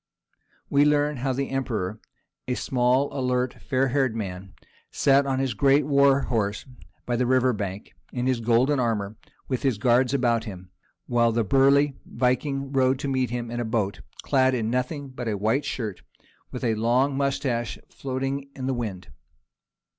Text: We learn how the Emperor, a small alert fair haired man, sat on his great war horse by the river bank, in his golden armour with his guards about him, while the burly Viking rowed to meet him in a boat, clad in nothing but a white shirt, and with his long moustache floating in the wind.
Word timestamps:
We 0.67 0.83
learn 0.83 1.17
how 1.17 1.31
the 1.31 1.51
Emperor, 1.51 1.99
a 2.47 2.55
small 2.55 3.15
alert 3.15 3.61
fair 3.61 3.89
haired 3.89 4.15
man, 4.15 4.55
sat 4.89 5.27
on 5.27 5.37
his 5.37 5.53
great 5.53 5.85
war 5.85 6.21
horse 6.21 6.65
by 7.05 7.15
the 7.15 7.27
river 7.27 7.53
bank, 7.53 7.93
in 8.11 8.25
his 8.25 8.39
golden 8.39 8.79
armour 8.79 9.15
with 9.47 9.61
his 9.61 9.77
guards 9.77 10.11
about 10.11 10.45
him, 10.45 10.71
while 11.05 11.31
the 11.31 11.43
burly 11.43 11.97
Viking 12.07 12.71
rowed 12.71 12.97
to 12.97 13.07
meet 13.07 13.29
him 13.29 13.51
in 13.51 13.59
a 13.59 13.63
boat, 13.63 14.01
clad 14.23 14.55
in 14.55 14.71
nothing 14.71 15.09
but 15.09 15.27
a 15.27 15.37
white 15.37 15.65
shirt, 15.65 15.99
and 15.99 16.07
with 16.49 16.63
his 16.63 16.79
long 16.79 17.15
moustache 17.15 17.77
floating 17.91 18.49
in 18.55 18.65
the 18.65 18.73
wind. 18.73 19.09